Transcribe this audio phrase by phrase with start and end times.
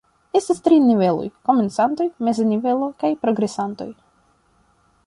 [0.37, 3.89] Estas tri niveloj: komencantoj, meza nivelo kaj progresantoj.